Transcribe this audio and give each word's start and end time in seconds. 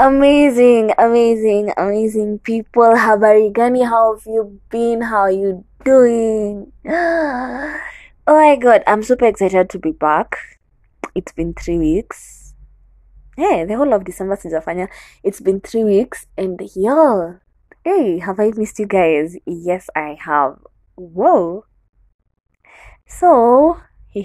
Amazing, 0.00 0.92
amazing, 0.96 1.74
amazing 1.76 2.38
people. 2.38 2.96
Habari 2.96 3.52
gani? 3.52 3.84
How 3.84 4.16
have 4.16 4.24
you 4.24 4.58
been? 4.70 5.02
How 5.02 5.28
are 5.28 5.30
you 5.30 5.66
doing? 5.84 6.72
Oh 8.26 8.36
my 8.36 8.56
god, 8.56 8.82
I'm 8.86 9.02
super 9.02 9.26
excited 9.26 9.68
to 9.68 9.78
be 9.78 9.92
back. 9.92 10.38
It's 11.14 11.32
been 11.32 11.52
three 11.52 11.76
weeks. 11.76 12.54
Hey, 13.36 13.66
the 13.66 13.76
whole 13.76 13.92
of 13.92 14.04
December 14.04 14.36
sijafanya. 14.36 14.88
It's 15.22 15.40
been 15.40 15.60
three 15.60 15.84
weeks 15.84 16.24
and 16.38 16.56
yo, 16.74 17.36
hey, 17.84 18.20
have 18.20 18.40
I 18.40 18.52
missed 18.56 18.78
you 18.78 18.86
guys? 18.86 19.36
Yes, 19.44 19.90
I 19.94 20.16
have. 20.24 20.64
Whoa. 20.96 21.66
So, 23.04 23.76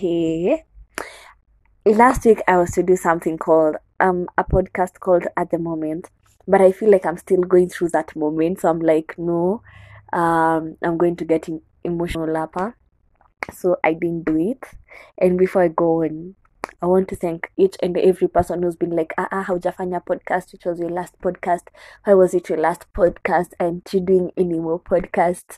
last 1.85 2.23
week 2.23 2.41
I 2.47 2.55
was 2.63 2.71
to 2.71 2.83
do 2.83 2.95
something 2.95 3.37
called 3.37 3.75
um 3.99 4.27
a 4.37 4.43
podcast 4.43 4.99
called 4.99 5.25
At 5.37 5.51
the 5.51 5.57
Moment, 5.59 6.09
but 6.47 6.61
I 6.61 6.71
feel 6.71 6.91
like 6.91 7.05
I'm 7.05 7.17
still 7.17 7.41
going 7.41 7.69
through 7.69 7.89
that 7.89 8.15
moment. 8.15 8.61
So 8.61 8.69
I'm 8.69 8.79
like, 8.79 9.15
no, 9.17 9.61
um, 10.13 10.77
I'm 10.83 10.97
going 10.97 11.15
to 11.17 11.25
get 11.25 11.47
emotional 11.83 12.27
lapper. 12.27 12.73
So 13.53 13.77
I 13.83 13.93
didn't 13.93 14.25
do 14.25 14.37
it. 14.37 14.63
And 15.17 15.37
before 15.37 15.63
I 15.63 15.67
go 15.69 16.03
on, 16.03 16.35
I 16.81 16.87
want 16.87 17.07
to 17.09 17.15
thank 17.15 17.51
each 17.57 17.75
and 17.81 17.97
every 17.97 18.27
person 18.27 18.63
who's 18.63 18.75
been 18.75 18.91
like, 18.95 19.13
ah, 19.17 19.27
ah, 19.31 19.43
haujafanya 19.47 20.03
podcast, 20.03 20.51
which 20.51 20.65
was 20.65 20.79
your 20.79 20.89
last 20.89 21.19
podcast. 21.21 21.67
Why 22.03 22.13
was 22.15 22.33
it 22.33 22.49
your 22.49 22.57
last 22.59 22.85
podcast? 22.93 23.53
And 23.59 23.81
you 23.91 23.99
doing 23.99 24.31
any 24.37 24.59
more 24.59 24.79
podcasts? 24.79 25.57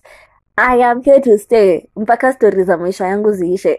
I 0.58 0.78
am 0.78 1.04
here 1.04 1.22
to 1.22 1.38
stay 1.38 1.88
mpaka 1.96 2.34
stori 2.34 2.64
za 2.64 2.78
maisha 2.78 3.08
yangu 3.08 3.32
ziishe 3.32 3.78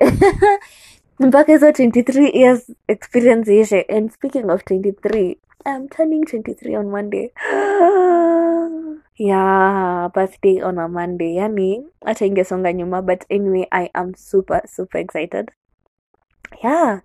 mpaka 1.19 1.53
hizo 1.53 1.71
23 1.71 2.31
years 2.35 2.73
experience 2.89 3.53
iishe 3.53 3.81
and 3.89 4.11
speaking 4.11 4.51
of 4.51 4.63
23 4.65 5.39
I'm 5.67 5.89
turning 5.89 6.25
23 6.25 6.77
on 6.77 6.91
Monday. 6.91 7.33
Yeah 9.19 10.09
birthday 10.15 10.61
on 10.63 10.79
a 10.79 10.89
Monday. 10.89 11.35
Yani 11.35 11.83
hata 12.05 12.27
ingesonga 12.27 12.73
nyuma 12.73 13.03
but 13.03 13.25
anyway 13.31 13.67
I 13.73 13.91
am 13.95 14.15
super 14.15 14.63
super 14.67 14.99
excited. 14.99 15.51
Yeah 16.63 17.01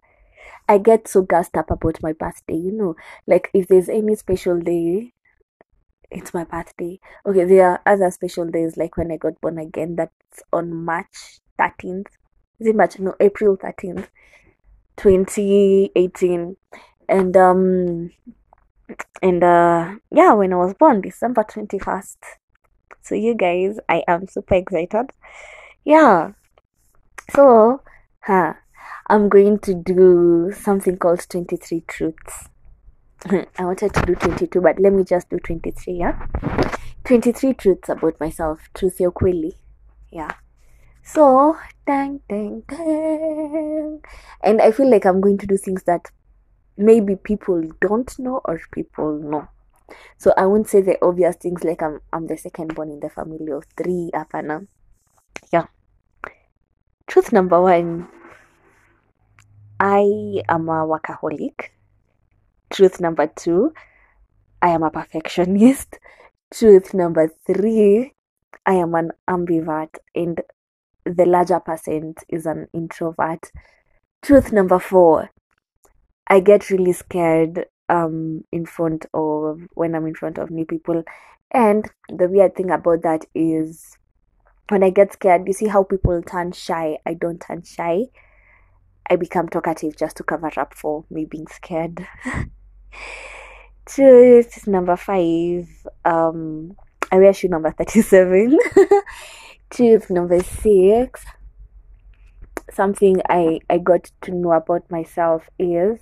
I 0.69 0.77
get 0.77 1.07
so 1.07 1.23
gassed 1.23 1.57
up 1.57 1.71
about 1.71 1.97
my 2.03 2.13
birthday 2.13 2.55
you 2.55 2.71
know. 2.71 2.95
Like 3.27 3.49
if 3.53 3.67
there's 3.67 3.89
any 3.89 4.15
special 4.15 4.59
day 4.59 5.13
it's 6.11 6.33
my 6.33 6.43
birthday. 6.43 6.99
Okay 7.25 7.45
there 7.45 7.67
are 7.67 7.81
other 7.85 8.11
special 8.11 8.45
days 8.45 8.77
like 8.77 8.95
when 8.95 9.11
I 9.11 9.17
got 9.17 9.41
born 9.41 9.57
again 9.57 9.95
that's 9.95 10.43
on 10.53 10.85
March 10.85 11.41
13th 11.59 12.05
is 12.59 12.67
it 12.67 12.75
March 12.75 12.99
no 12.99 13.15
April 13.19 13.57
13th 13.57 14.07
2018 14.97 16.55
and 17.09 17.37
um 17.37 18.11
and 19.21 19.43
uh 19.43 19.95
yeah 20.11 20.33
when 20.33 20.53
I 20.53 20.57
was 20.57 20.73
born 20.73 21.01
December 21.01 21.43
21st 21.43 22.17
so 23.03 23.15
you 23.15 23.35
guys 23.35 23.77
I 23.89 24.03
am 24.07 24.27
super 24.27 24.55
excited. 24.55 25.11
Yeah. 25.83 26.31
So 27.31 27.81
huh 28.21 28.53
I'm 29.07 29.27
going 29.27 29.59
to 29.59 29.73
do 29.73 30.53
something 30.55 30.97
called 30.97 31.27
23 31.29 31.81
truths. 31.87 32.49
I 33.25 33.45
wanted 33.65 33.93
to 33.93 34.05
do 34.05 34.15
22 34.15 34.61
but 34.61 34.79
let 34.79 34.93
me 34.93 35.03
just 35.03 35.29
do 35.29 35.37
23 35.37 35.93
yeah? 35.93 36.27
23 37.03 37.53
truths 37.53 37.89
about 37.89 38.19
myself 38.19 38.59
truth 38.73 38.99
ya 38.99 39.09
ukweli 39.09 39.57
yeah 40.11 40.31
so 41.03 41.57
dang 41.85 42.21
dang 42.29 42.63
dang. 42.67 44.01
And 44.43 44.61
I 44.61 44.71
feel 44.71 44.89
like 44.89 45.05
I'm 45.05 45.21
going 45.21 45.37
to 45.39 45.47
do 45.47 45.57
things 45.57 45.83
that 45.83 46.09
maybe 46.77 47.15
people 47.15 47.61
don't 47.81 48.17
know 48.19 48.41
or 48.45 48.59
people 48.71 49.19
know. 49.19 49.47
So 50.17 50.33
I 50.37 50.45
won't 50.45 50.67
say 50.67 50.81
the 50.81 50.97
obvious 51.03 51.35
things 51.35 51.63
like 51.63 51.81
I'm 51.81 51.99
I'm 52.11 52.27
the 52.27 52.37
second 52.37 52.75
born 52.75 52.89
in 52.89 52.99
the 52.99 53.09
family 53.09 53.51
of 53.51 53.65
three 53.77 54.09
hapana 54.13 54.67
yeah. 55.51 55.65
Truth 57.07 57.33
number 57.33 57.61
one 57.61 58.07
I 59.79 60.41
am 60.47 60.69
a 60.69 60.87
workaholic. 60.87 61.69
Truth 62.69 63.01
number 63.01 63.27
two 63.27 63.73
I 64.61 64.69
am 64.69 64.83
a 64.83 64.89
perfectionist. 64.89 65.99
Truth 66.53 66.93
number 66.93 67.29
three 67.45 68.13
I 68.65 68.73
am 68.75 68.95
an 68.95 69.11
ambivert 69.27 69.97
and 70.15 70.41
the 71.05 71.25
larger 71.25 71.59
percent 71.59 72.23
is 72.29 72.45
an 72.45 72.67
introvert. 72.73 73.51
Truth 74.21 74.51
number 74.51 74.79
four 74.79 75.29
I 76.27 76.39
get 76.39 76.69
really 76.69 76.93
scared 76.93 77.65
um 77.89 78.43
in 78.51 78.65
front 78.65 79.05
of 79.13 79.61
when 79.73 79.95
I'm 79.95 80.07
in 80.07 80.15
front 80.15 80.37
of 80.37 80.49
new 80.49 80.65
people. 80.65 81.03
And 81.51 81.89
the 82.09 82.27
weird 82.27 82.55
thing 82.55 82.71
about 82.71 83.03
that 83.03 83.25
is 83.35 83.97
when 84.69 84.83
I 84.83 84.89
get 84.89 85.13
scared 85.13 85.47
you 85.47 85.53
see 85.53 85.67
how 85.67 85.83
people 85.83 86.21
turn 86.21 86.51
shy 86.53 86.97
I 87.05 87.13
don't 87.13 87.39
turn 87.39 87.63
shy. 87.63 88.05
I 89.09 89.17
become 89.17 89.49
talkative 89.49 89.97
just 89.97 90.15
to 90.17 90.23
cover 90.23 90.51
up 90.57 90.73
for 90.73 91.03
me 91.09 91.25
being 91.25 91.47
scared. 91.47 92.07
Truth 93.85 94.65
number 94.67 94.95
five 94.95 95.67
um 96.05 96.75
I 97.11 97.17
wear 97.17 97.33
shoe 97.33 97.49
number 97.49 97.69
37 97.71 98.57
truth 99.73 100.09
number 100.11 100.39
six 100.43 101.25
something 102.71 103.21
I 103.27 103.59
I 103.69 103.79
got 103.79 104.11
to 104.21 104.31
know 104.31 104.51
about 104.53 104.89
myself 104.91 105.49
is 105.57 105.99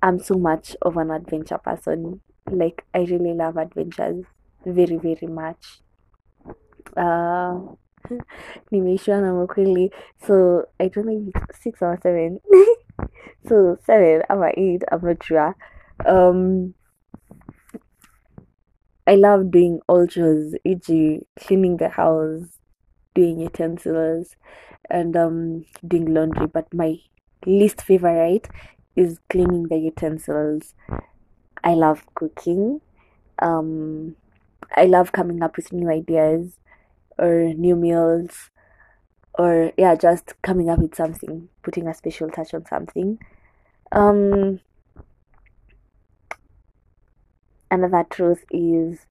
I'm 0.00 0.20
so 0.20 0.34
much 0.34 0.76
of 0.82 0.96
an 0.96 1.10
adventure 1.10 1.58
person. 1.58 2.20
Like 2.48 2.84
I 2.94 3.00
really 3.00 3.34
love 3.34 3.56
adventures 3.56 4.24
very 4.64 4.96
very 4.96 5.26
much. 5.26 5.80
Uh, 6.96 7.58
so 10.24 10.64
I 10.78 10.88
don't 10.88 11.32
it's 11.34 11.62
six 11.62 11.82
or 11.82 11.98
seven. 12.00 12.40
so 13.48 13.76
seven 13.84 14.22
or 14.30 14.52
eight, 14.56 14.82
I'm 14.92 15.00
not 15.02 15.24
sure. 15.24 15.56
Um, 16.04 16.74
I 19.06 19.14
love 19.14 19.50
doing 19.50 19.80
all 19.88 20.06
chores, 20.06 20.54
e.g., 20.64 21.20
cleaning 21.38 21.76
the 21.76 21.88
house, 21.88 22.58
doing 23.14 23.40
utensils, 23.40 24.36
and 24.90 25.16
um 25.16 25.66
doing 25.86 26.12
laundry. 26.12 26.46
But 26.46 26.72
my 26.74 26.98
least 27.46 27.82
favorite 27.82 28.48
is 28.96 29.20
cleaning 29.30 29.68
the 29.68 29.78
utensils. 29.78 30.74
I 31.64 31.74
love 31.74 32.04
cooking. 32.14 32.80
Um, 33.40 34.16
I 34.76 34.86
love 34.86 35.12
coming 35.12 35.42
up 35.42 35.56
with 35.56 35.72
new 35.72 35.90
ideas 35.90 36.58
or 37.18 37.52
new 37.54 37.76
meals 37.76 38.50
or 39.38 39.72
yeah, 39.76 39.94
just 39.94 40.34
coming 40.42 40.70
up 40.70 40.78
with 40.78 40.94
something, 40.94 41.48
putting 41.62 41.86
a 41.86 41.94
special 41.94 42.30
touch 42.30 42.54
on 42.54 42.64
something. 42.66 43.18
Um, 43.92 44.60
another 47.70 48.04
truth 48.08 48.44
is 48.50 49.06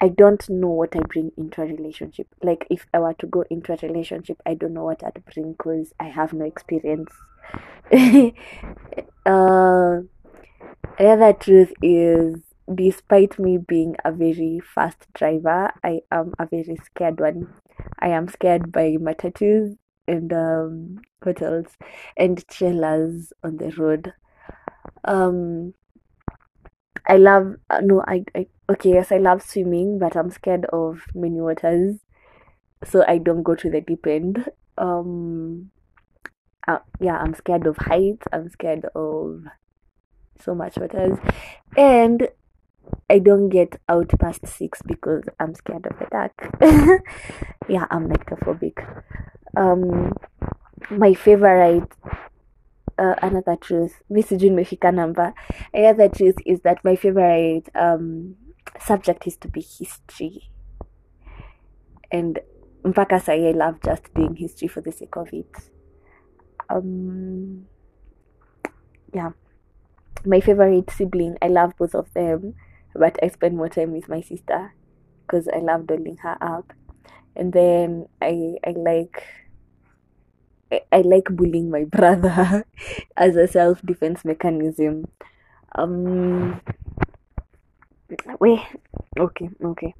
I 0.00 0.08
don't 0.08 0.48
know 0.50 0.68
what 0.68 0.94
I 0.94 1.00
bring 1.00 1.32
into 1.36 1.62
a 1.62 1.66
relationship. 1.66 2.28
Like 2.42 2.66
if 2.70 2.86
I 2.92 2.98
were 2.98 3.14
to 3.14 3.26
go 3.26 3.44
into 3.50 3.72
a 3.72 3.76
relationship, 3.88 4.40
I 4.44 4.54
don't 4.54 4.74
know 4.74 4.84
what 4.84 5.02
I'd 5.02 5.22
bring 5.32 5.52
because 5.52 5.92
I 5.98 6.04
have 6.04 6.32
no 6.32 6.44
experience. 6.44 7.12
uh, 9.26 10.00
another 10.98 11.32
truth 11.32 11.72
is 11.82 12.40
despite 12.74 13.38
me 13.38 13.58
being 13.58 13.96
a 14.04 14.12
very 14.12 14.60
fast 14.74 15.06
driver, 15.14 15.70
I 15.82 16.00
am 16.10 16.34
a 16.38 16.46
very 16.46 16.76
scared 16.84 17.20
one. 17.20 17.54
I 17.98 18.08
am 18.08 18.28
scared 18.28 18.72
by 18.72 18.96
matatus 19.00 19.76
and 20.08 20.32
um, 20.32 21.00
what 21.22 21.40
else? 21.42 21.76
And 22.16 22.46
trailers 22.48 23.32
on 23.42 23.56
the 23.56 23.70
road. 23.70 24.12
Um, 25.04 25.74
I 27.06 27.16
love 27.16 27.56
uh, 27.70 27.80
no, 27.82 28.02
I, 28.06 28.24
I 28.34 28.46
okay, 28.70 28.90
yes, 28.90 29.12
I 29.12 29.18
love 29.18 29.42
swimming, 29.42 29.98
but 29.98 30.16
I'm 30.16 30.30
scared 30.30 30.66
of 30.66 31.02
many 31.14 31.40
waters, 31.40 31.98
so 32.84 33.04
I 33.06 33.18
don't 33.18 33.42
go 33.42 33.54
to 33.54 33.70
the 33.70 33.80
deep 33.80 34.06
end. 34.06 34.48
Um, 34.78 35.70
uh, 36.66 36.78
yeah, 37.00 37.18
I'm 37.18 37.34
scared 37.34 37.66
of 37.66 37.76
heights. 37.76 38.26
I'm 38.32 38.48
scared 38.50 38.86
of 38.94 39.44
so 40.40 40.54
much 40.54 40.76
waters, 40.76 41.18
and 41.76 42.28
I 43.08 43.18
don't 43.18 43.48
get 43.48 43.80
out 43.88 44.10
past 44.20 44.46
six 44.46 44.82
because 44.82 45.24
I'm 45.40 45.54
scared 45.54 45.86
of 45.86 45.98
the 45.98 46.06
dark. 46.10 46.34
yeah, 47.68 47.86
I'm 47.90 48.08
nyctophobic. 48.08 49.02
Um, 49.56 50.12
my 50.90 51.14
favorite 51.14 51.88
uh, 52.98 53.14
another 53.22 53.56
truth. 53.56 54.02
Mi 54.10 54.22
sijui 54.22 54.50
nimefika 54.50 54.92
namba 54.92 55.34
another 55.74 56.08
truth 56.08 56.36
is 56.44 56.60
that 56.60 56.84
my 56.84 56.96
favorite 56.96 57.68
um, 57.74 58.36
subject 58.80 59.26
is 59.26 59.36
to 59.36 59.48
be 59.48 59.60
history. 59.60 60.50
And 62.10 62.38
mpaka 62.84 63.20
sahi 63.20 63.48
i 63.48 63.52
love 63.52 63.80
just 63.84 64.14
doing 64.14 64.36
history 64.36 64.68
for 64.68 64.80
the 64.80 64.92
sake 64.92 65.16
of 65.16 65.28
it. 65.32 65.70
Um, 66.70 67.66
yeah. 69.12 69.30
My 70.24 70.40
favorite 70.40 70.90
sibling, 70.90 71.36
I 71.40 71.48
love 71.48 71.74
both 71.78 71.94
of 71.94 72.12
them, 72.14 72.54
but 72.94 73.18
I 73.22 73.28
spend 73.28 73.56
more 73.56 73.68
time 73.68 73.92
with 73.92 74.08
my 74.08 74.20
sister 74.20 74.72
because 75.22 75.48
I 75.48 75.58
love 75.58 75.86
doling 75.86 76.16
her 76.18 76.36
up. 76.40 76.72
And 77.36 77.52
then 77.52 78.06
I 78.22 78.56
I 78.66 78.70
like 78.70 79.22
I, 80.72 80.80
I 80.92 81.00
like 81.02 81.24
bullying 81.30 81.70
my 81.70 81.84
brother 81.96 82.64
as 83.16 83.36
a 83.36 83.46
self 83.48 83.82
defense 83.82 84.24
mechanism. 84.24 85.06
Um 85.74 86.60
wait 88.40 88.60
okay, 89.18 89.50
okay. 89.64 89.94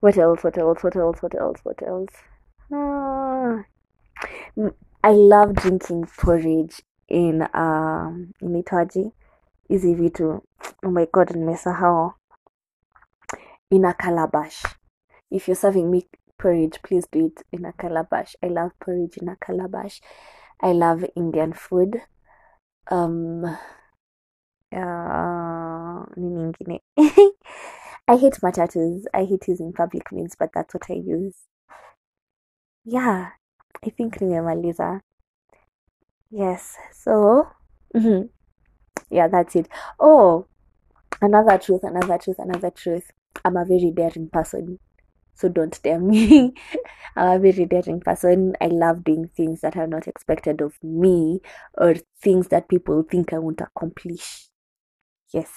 What 0.00 0.18
else? 0.18 0.42
What 0.42 0.58
else? 0.58 0.82
What 0.82 0.96
else? 0.96 1.22
What 1.22 1.34
else? 1.34 1.60
What 1.62 1.82
else? 1.86 2.14
Ah, 2.72 3.64
I 5.04 5.10
love 5.10 5.54
drinking 5.54 6.06
porridge 6.18 6.82
in 7.08 7.42
um 7.54 8.32
inaitwaje 8.40 9.12
hizi 9.68 9.94
vitu 9.94 10.42
oh 10.82 10.90
my 10.90 11.06
god 11.12 11.30
nimesahau 11.30 12.12
in 13.70 13.84
a 13.84 13.92
calabash 13.94 14.62
if 15.30 15.48
you're 15.48 15.60
serving 15.60 15.90
me 15.90 16.06
porridge. 16.42 16.80
Please 16.82 17.06
do 17.12 17.26
it 17.26 17.42
in 17.52 17.64
a 17.64 17.72
calabash. 17.72 18.34
I 18.42 18.48
love 18.48 18.72
porridge 18.80 19.16
in 19.18 19.28
a 19.28 19.36
calabash. 19.36 20.00
I 20.60 20.72
love 20.72 21.04
indian 21.16 21.52
food. 21.52 22.02
Um 22.90 23.44
uh, 24.74 26.04
i 28.08 28.16
hate 28.16 28.38
matatus. 28.42 29.04
I 29.14 29.24
hate 29.24 29.48
using 29.48 29.72
public 29.72 30.10
means 30.12 30.34
but 30.38 30.50
that's 30.54 30.74
what 30.74 30.90
i 30.90 30.94
use. 30.94 31.36
Yeah 32.84 33.30
i 33.86 33.90
think 33.90 34.18
nimemaliza. 34.20 35.00
Yes 36.30 36.76
so 36.92 37.48
mhm. 37.94 38.30
yeah 39.10 39.28
that's 39.28 39.56
it. 39.56 39.68
Oh 40.00 40.46
another 41.22 41.58
truth 41.58 41.84
another 41.84 42.18
truth 42.18 42.38
another 42.38 42.70
truth. 42.70 43.10
I'm 43.44 43.56
a 43.56 43.64
very 43.66 43.92
daring 43.94 44.28
person 44.30 44.78
so 45.34 45.48
don't 45.48 45.80
dare 45.82 46.00
me. 46.00 46.54
I'm 47.16 47.36
a 47.36 47.38
very 47.52 47.66
daring 47.66 48.00
person. 48.00 48.56
I 48.60 48.66
love 48.68 49.04
doing 49.04 49.28
things 49.36 49.60
that 49.62 49.76
are 49.76 49.86
not 49.86 50.08
expected 50.08 50.60
of 50.60 50.74
me 50.82 51.40
or 51.78 51.94
things 52.22 52.48
that 52.48 52.68
people 52.68 53.02
think 53.02 53.32
i 53.32 53.38
won't 53.38 53.60
accomplish. 53.60 54.48
Yes 55.32 55.50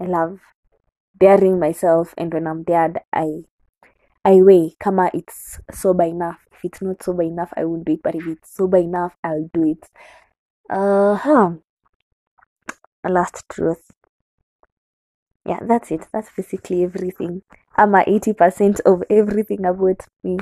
i 0.00 0.04
love 0.06 0.40
daring 1.18 1.58
myself 1.60 2.14
and 2.18 2.32
when 2.34 2.46
i'm 2.46 2.62
dared 2.64 3.00
i 3.12 3.44
i 4.24 4.42
weigh 4.42 4.76
kama 4.80 5.10
it's 5.14 5.60
sober 5.72 6.04
enough. 6.04 6.40
If 6.52 6.64
it's 6.64 6.82
not 6.82 7.02
sober 7.02 7.22
enough 7.24 7.52
i 7.56 7.64
won't 7.64 7.84
do 7.86 7.94
it. 7.94 8.02
But 8.02 8.14
if 8.16 8.26
it's 8.28 8.54
sober 8.56 8.78
enough 8.78 9.16
i'll 9.24 9.50
do 9.54 9.64
it. 9.72 9.90
Uh-huh 10.70 11.56
last 13.08 13.42
truth 13.48 13.90
yeah 15.48 15.60
that's 15.62 15.90
it. 15.90 16.06
That's 16.12 16.30
basically 16.36 16.84
everything. 16.84 17.42
Ama 17.76 18.04
a 18.06 18.10
80% 18.10 18.80
of 18.86 19.02
everything 19.10 19.64
about 19.64 20.00
me. 20.22 20.38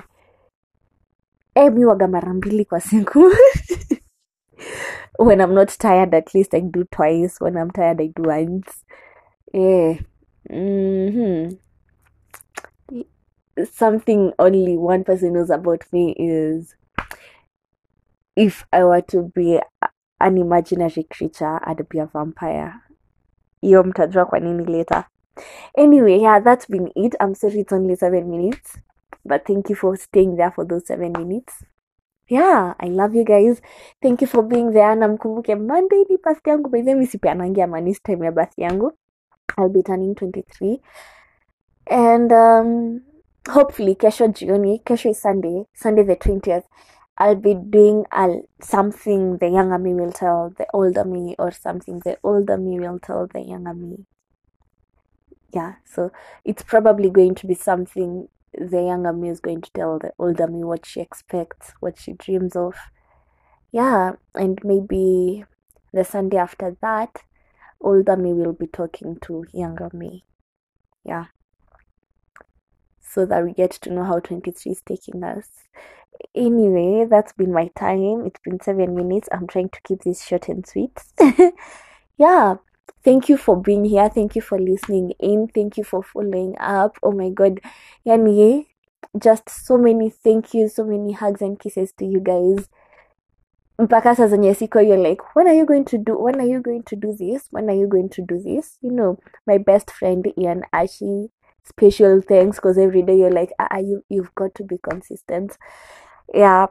E 1.54 1.70
mi 1.70 1.84
waga 1.84 2.08
mara 2.08 2.34
mbili 2.34 2.64
kwa 2.64 2.80
siku. 2.80 3.30
When 5.18 5.40
i'm 5.40 5.54
not 5.54 5.68
tired 5.78 6.14
at 6.14 6.34
least 6.34 6.54
i 6.54 6.60
do 6.60 6.84
twice. 6.84 7.40
When 7.40 7.56
i'm 7.56 7.70
tired 7.70 8.00
i 8.00 8.08
do 8.08 8.22
once. 8.22 8.84
Yeah 9.54 9.98
hmm 10.50 11.56
something 13.72 14.32
only 14.38 14.76
one 14.76 15.02
person 15.04 15.32
knows 15.32 15.50
about 15.50 15.82
me 15.92 16.14
is 16.18 16.74
if 18.36 18.64
i 18.72 18.84
were 18.84 19.00
to 19.00 19.22
be 19.34 19.60
an 20.20 20.38
imaginary 20.38 21.04
creature 21.04 21.58
i'd 21.68 21.88
be 21.88 21.98
a 21.98 22.06
vampire 22.06 22.82
hiyo 23.66 23.84
mtajua 23.84 24.24
kwa 24.26 24.40
nini 24.40 24.64
later 24.64 25.04
anyway 25.78 26.20
yeah 26.22 26.42
that's 26.44 26.70
been 26.70 26.90
it. 26.94 27.14
I'm 27.22 27.34
sorry 27.34 27.60
it's 27.60 27.72
only 27.72 27.96
seven 27.96 28.24
minutes 28.24 28.78
but 29.24 29.44
thank 29.44 29.70
you 29.70 29.76
for 29.76 29.96
staying 29.96 30.36
there 30.36 30.50
for 30.50 30.68
those 30.68 30.86
seven 30.86 31.12
minutes. 31.18 31.64
Yeah 32.28 32.74
i 32.78 32.88
love 32.90 33.18
you 33.18 33.24
guys. 33.24 33.62
Thank 34.02 34.22
you 34.22 34.28
for 34.28 34.42
being 34.42 34.72
there 34.72 34.94
na 34.94 35.08
mkumbuke 35.08 35.54
monday 35.54 36.04
ni 36.08 36.16
birthday 36.16 36.52
yangu. 36.52 36.68
By 36.70 36.82
the 36.82 36.94
way 36.94 37.06
sipeanangia 37.06 37.66
manis 37.66 38.02
time 38.02 38.24
ya 38.24 38.32
birthday 38.32 38.64
yangu. 38.64 38.92
I'll 39.58 39.68
be 39.68 39.82
turning 39.82 40.14
23 40.14 40.80
and 41.86 42.32
um 42.32 43.00
hopefully 43.48 43.94
kesho 43.94 44.26
jioni 44.26 44.78
kesho 44.78 45.10
is 45.10 45.22
sunday 45.22 45.64
sunday 45.74 46.04
the 46.04 46.14
20th 46.16 46.64
i'll 47.18 47.34
be 47.34 47.54
doing 47.54 48.04
something 48.60 49.38
the 49.38 49.48
younger 49.48 49.78
me 49.78 49.94
will 49.94 50.12
tell 50.12 50.52
the 50.58 50.66
older 50.74 51.04
me 51.04 51.34
or 51.38 51.50
something 51.50 52.00
the 52.00 52.18
older 52.22 52.56
me 52.56 52.78
will 52.78 52.98
tell 52.98 53.26
the 53.26 53.40
younger 53.40 53.74
me. 53.74 54.06
Yeah 55.52 55.74
so 55.84 56.12
it's 56.44 56.62
probably 56.62 57.10
going 57.10 57.34
to 57.36 57.46
be 57.46 57.54
something 57.54 58.28
the 58.52 58.82
younger 58.82 59.12
me 59.12 59.30
is 59.30 59.40
going 59.40 59.60
to 59.62 59.70
tell 59.72 59.98
the 59.98 60.12
older 60.18 60.46
me 60.46 60.64
what 60.64 60.84
she 60.84 61.00
expects 61.00 61.72
what 61.80 61.98
she 61.98 62.12
dreams 62.12 62.54
of. 62.56 62.74
Yeah 63.72 64.12
and 64.34 64.60
maybe 64.62 65.44
the 65.92 66.04
sunday 66.04 66.36
after 66.36 66.76
that 66.82 67.22
older 67.80 68.16
me 68.16 68.32
will 68.32 68.52
be 68.52 68.66
talking 68.66 69.18
to 69.22 69.44
younger 69.52 69.90
me. 69.92 70.24
Yeah. 71.04 71.26
So 73.00 73.24
that 73.24 73.44
we 73.44 73.52
get 73.52 73.70
to 73.70 73.90
know 73.90 74.04
how 74.04 74.18
23 74.18 74.72
is 74.72 74.82
taking 74.82 75.22
us 75.22 75.48
anyway 76.34 77.06
that's 77.08 77.32
been 77.32 77.52
my 77.52 77.68
time. 77.76 78.26
It's 78.26 78.40
been 78.44 78.60
seven 78.60 78.94
minutes. 78.94 79.28
I'm 79.32 79.46
trying 79.46 79.70
to 79.70 79.80
keep 79.82 80.02
this 80.02 80.24
short 80.24 80.48
and 80.48 80.66
sweet. 80.66 80.92
Yeah. 82.18 82.56
Thank 83.04 83.28
you 83.28 83.36
for 83.36 83.60
being 83.60 83.84
here. 83.84 84.08
Thank 84.08 84.36
you 84.36 84.42
for 84.42 84.58
listening 84.58 85.12
in. 85.20 85.48
Thank 85.48 85.76
you 85.76 85.84
for 85.84 86.02
following 86.02 86.56
up. 86.58 86.96
Oh 87.02 87.12
my 87.12 87.30
god. 87.30 87.60
Yani 88.06 88.66
just 89.18 89.48
so 89.48 89.78
many 89.78 90.10
thank 90.10 90.52
you 90.52 90.68
so 90.68 90.84
many 90.84 91.12
hugs 91.12 91.40
and 91.40 91.58
kisses 91.58 91.92
to 91.98 92.04
you 92.04 92.20
guys. 92.20 92.68
Mpaka 93.78 94.14
saa 94.14 94.26
zenye 94.26 94.54
siko 94.54 94.80
you're 94.80 95.08
like 95.08 95.22
when 95.36 95.46
are 95.46 95.54
you 95.56 95.66
going 95.66 95.84
to 95.84 95.98
do 95.98 96.18
when 96.18 96.40
are 96.40 96.48
you 96.48 96.60
going 96.60 96.82
to 96.82 96.96
do 96.96 97.12
this? 97.12 97.48
When 97.50 97.68
are 97.70 97.76
you 97.76 97.86
going 97.86 98.08
to 98.08 98.22
do 98.22 98.38
this? 98.38 98.78
You 98.80 98.90
know 98.90 99.18
my 99.46 99.58
best 99.58 99.90
friend 99.90 100.26
ian 100.38 100.62
ashi 100.72 101.28
special 101.64 102.22
thanks 102.22 102.56
because 102.56 102.78
every 102.78 103.02
day 103.02 103.18
you're 103.18 103.30
like 103.30 103.52
ah, 103.58 103.68
ah, 103.70 103.78
you, 103.78 104.02
you've 104.08 104.34
got 104.34 104.54
to 104.54 104.64
be 104.64 104.78
consistent 104.78 105.58
yeah 106.34 106.66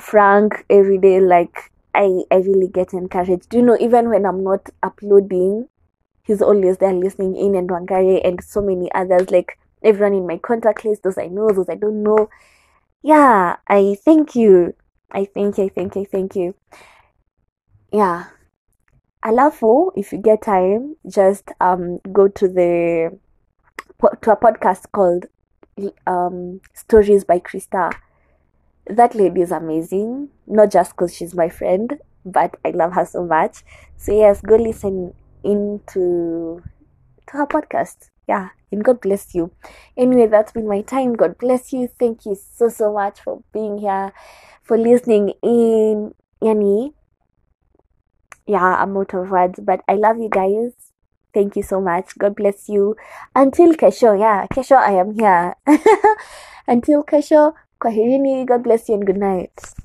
frank 0.00 0.64
every 0.70 0.98
day 0.98 1.20
like 1.20 1.70
i 1.94 2.22
i 2.30 2.36
really 2.36 2.68
get 2.68 2.92
encouraged. 2.92 3.48
Do 3.50 3.58
you 3.58 3.62
know 3.62 3.76
even 3.80 4.08
when 4.08 4.24
i'm 4.24 4.42
not 4.42 4.70
uploading 4.82 5.68
he's 6.24 6.40
always 6.40 6.78
there 6.78 6.92
listening 6.92 7.36
in 7.36 7.54
and 7.54 7.68
wangari 7.68 8.24
and 8.26 8.42
so 8.42 8.60
many 8.60 8.90
others 8.92 9.30
like 9.30 9.58
everyone 9.82 10.14
in 10.14 10.26
my 10.26 10.38
contact 10.38 10.84
list 10.84 11.02
those 11.02 11.18
i 11.18 11.26
know 11.26 11.50
those 11.50 11.68
i 11.68 11.74
don't 11.74 12.02
know. 12.02 12.28
Yeah 13.02 13.56
i 13.68 13.96
thank 14.04 14.34
you. 14.34 14.74
I 15.10 15.26
thank 15.26 15.58
you 15.58 15.64
i 15.64 15.68
thank 15.68 15.94
you 15.96 16.06
thank 16.06 16.36
you. 16.36 16.54
Yeah. 17.92 18.24
Alafu 19.24 19.92
if 19.94 20.12
you 20.12 20.18
get 20.18 20.42
time 20.42 20.96
just 21.06 21.50
um 21.60 21.98
go 22.12 22.28
to 22.28 22.48
the 22.48 23.18
to 24.22 24.32
a 24.32 24.36
podcast 24.36 24.90
called 24.92 25.26
um 26.06 26.60
stories 26.74 27.24
by 27.24 27.38
krista 27.38 27.92
that 28.86 29.14
lady 29.14 29.40
is 29.40 29.52
amazing 29.52 30.28
not 30.46 30.70
just 30.70 30.92
because 30.92 31.14
she's 31.14 31.34
my 31.34 31.48
friend 31.48 31.98
but 32.24 32.56
i 32.64 32.70
love 32.70 32.92
her 32.92 33.04
so 33.04 33.24
much. 33.24 33.62
So 33.96 34.12
yes 34.16 34.40
go 34.40 34.56
listen 34.56 35.14
into 35.44 36.62
to 37.26 37.36
her 37.36 37.46
podcast. 37.46 38.10
Yeah 38.28 38.50
and 38.70 38.84
god 38.84 39.00
bless 39.00 39.34
you. 39.34 39.50
Anyway 39.96 40.26
that's 40.26 40.52
been 40.52 40.68
my 40.68 40.82
time. 40.82 41.14
God 41.14 41.38
bless 41.38 41.72
you. 41.72 41.88
Thank 41.98 42.26
you 42.26 42.36
so 42.36 42.68
so 42.68 42.92
much 42.92 43.20
for 43.20 43.42
being 43.52 43.78
here 43.78 44.12
for 44.62 44.78
listening 44.78 45.32
in. 45.42 46.14
Yani 46.42 46.92
yeah 48.46 48.82
i'm 48.82 48.96
out 48.96 49.14
of 49.14 49.30
words 49.30 49.60
but 49.62 49.80
i 49.88 49.94
love 49.94 50.18
you 50.18 50.28
guys. 50.28 50.72
Thank 51.32 51.56
you 51.56 51.62
so 51.62 51.80
much. 51.80 52.18
God 52.18 52.34
bless 52.36 52.68
you. 52.68 52.96
Until 53.34 53.74
kesho 53.74 54.18
yeah 54.18 54.46
kesho 54.48 54.76
i 54.76 54.92
am 54.92 55.12
here. 55.14 55.54
Until 56.66 57.04
kesho 57.04 57.54
kwaherini 57.82 58.44
god 58.44 58.62
bless 58.62 58.88
you 58.88 58.94
and 58.94 59.06
good 59.06 59.18
night 59.18 59.81